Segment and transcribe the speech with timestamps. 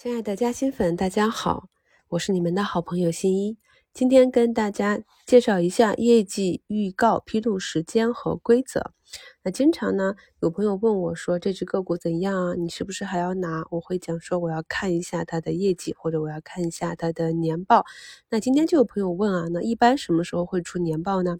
[0.00, 1.70] 亲爱的嘉兴粉，大家好，
[2.06, 3.58] 我是你们的好朋友新一。
[3.92, 8.92] 今天跟大家介绍一下业绩预告披露时间和规则。
[9.42, 12.54] 那经常呢，有朋友问我说这只个股怎样啊？
[12.54, 13.64] 你是不是还要拿？
[13.72, 17.84] 我会讲说我要看一下它的业绩，或者我要看一下它的年报。
[18.30, 21.38] 那今天就有朋友问啊，那一般什么时候会出年报呢？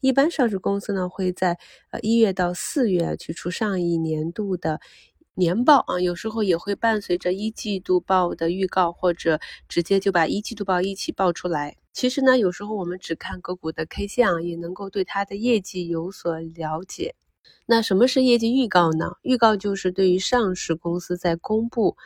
[0.00, 1.58] 一般上市公司呢会在
[1.90, 4.80] 呃一月到四月去出上一年度的。
[5.38, 11.76] 年报啊，有时候也会伴随着一季度报的预告，或者直接就把一季度报一起报出来。
[11.92, 17.14] 其实呢，有时候我们只看个股的 K 线啊，也能够对它的业绩有所了解。
[17.66, 19.12] 那什么是业绩预告呢？
[19.22, 21.96] 预告就是对于上市公司在公布。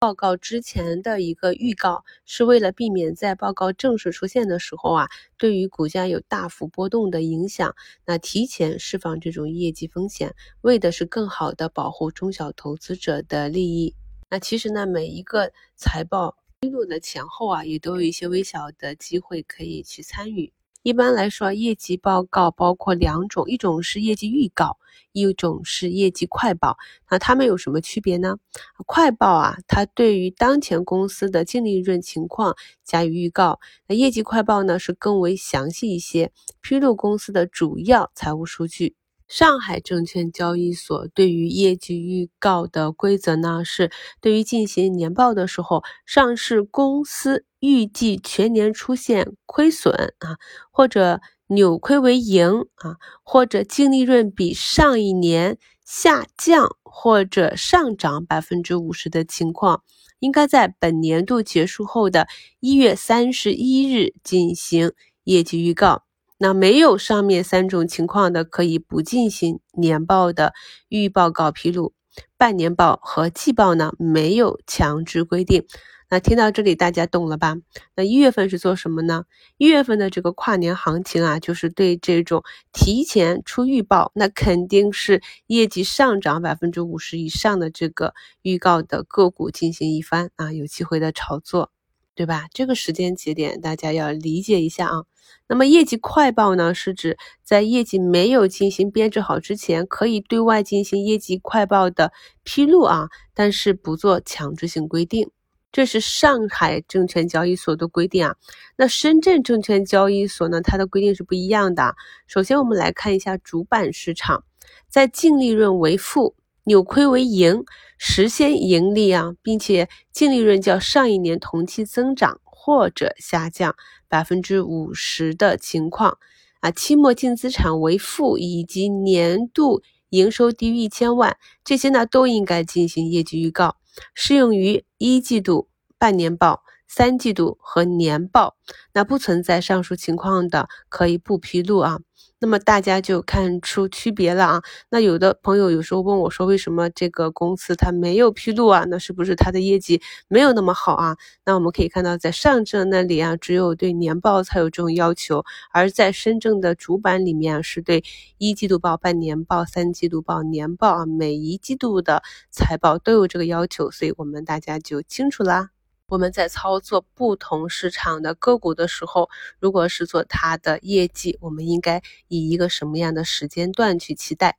[0.00, 7.74] 报告之前的一个预告，是为了避免在报告正式出现的时候啊，对于股价有大幅波动的影响。
[8.06, 13.96] 那提前释放这种业绩风险，为的是更好的保护中小投资者的利益。
[14.30, 20.52] 那其实呢，每一个财报披露的前后啊，也都有一些微小的机会可以去参与。
[20.88, 24.78] 一般来说，业绩报告包括两种，一种是业绩预告，
[25.12, 26.78] 一种是业绩快报。
[27.10, 28.38] 那它们有什么区别呢？
[28.86, 38.94] 快报啊，它对于当前公司的净利润情况加以预告；那业绩快报呢，是更为详细一些，披露公司的主要财务数据。
[39.28, 50.38] 上海证券交易所对于业绩预告的规则呢，是对于进行年报的时候，上市公司预计全年出现亏损啊，
[50.70, 59.82] 或者扭亏为盈啊，或者净利润比上一年下降或者上涨百分之五十的情况，
[60.20, 62.26] 应该在本年度结束后的
[62.60, 64.92] 一月三十一日进行
[65.24, 66.07] 业绩预告。
[66.38, 70.54] 那没有上面三种情况的，可以不进行年报的
[70.88, 71.92] 预报告披露。
[72.36, 75.66] 半年报和季报呢，没有强制规定。
[76.10, 77.56] 那听到这里，大家懂了吧？
[77.94, 79.24] 那一月份是做什么呢？
[79.58, 82.42] 一月份的这个跨年行情啊，就是对这种
[82.72, 91.70] 提前出预报，那肯定是业绩上涨百分之五十以上的这个预告的个股进行一番啊有机会的炒作。
[92.18, 92.48] 对吧？
[92.52, 95.04] 这个时间节点大家要理解一下啊。
[95.46, 102.10] 那么业绩快报呢，是指在业绩没有进行编制好之前，可以对外进行业绩快报的
[102.42, 105.30] 披露啊，但是不做强制性规定。
[105.70, 108.34] 这是上海证券交易所的规定啊。
[108.74, 111.94] 那深圳证券交易所呢，它的规定是不一样的。
[112.26, 114.42] 首先我们来看一下主板市场，
[114.88, 116.34] 在净利润为负。
[116.68, 117.64] 扭亏为盈，
[117.96, 123.74] 实现盈利啊，并且净利润较上一年同期增长或者下降
[124.06, 126.18] 百分之五十的情况
[126.60, 129.80] 啊，期末净资产为负，以及年度
[130.10, 133.76] 营收低于一千万，这些呢都应该进行业绩预告，
[134.12, 135.68] 适用于一季度、
[135.98, 138.56] 半年报、三季度和年报。
[138.92, 142.00] 那不存在上述情况的，可以不披露啊。
[142.40, 144.62] 那么大家就看出区别了啊。
[144.90, 148.84] 那有的朋友有时候问我说，为什么这个公司它没有披露啊？
[148.88, 151.16] 那是不是它的业绩没有那么好啊？
[151.44, 158.04] 那我们可以看到，在上证那里啊，只有对年报才有这种要求，而在深圳的主板里面是对
[158.38, 165.77] 一季度报、半年报、三季度报、年报啊，每一季度的财报都有这个要求，所以我们大家就清楚啦。
[166.08, 169.28] 我们在操作不同市场的个股的时候，
[169.60, 174.56] 如果是做它的业绩，我们应该以一个什么样的时间段去期待？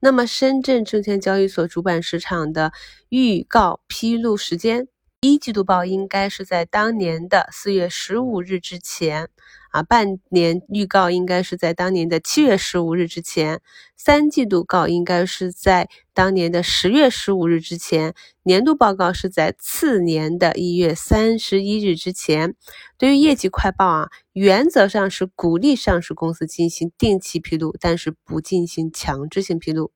[0.00, 2.72] 那么，深圳证券交易所主板市场的
[3.10, 4.88] 预告披露时间，
[5.20, 9.28] 一季度报应该是在当年的四月十五日之前。
[9.70, 13.60] 啊，半年预告应该是在当年的七月十五日之前，
[13.94, 22.54] 三季度告应该是在当年的十月十五日之前，年度报告是在次年的一月三十一日之前。
[22.96, 29.92] 对于业绩快报啊，原则上是鼓励上市公司进行定期披露，但是不进行强制性披露。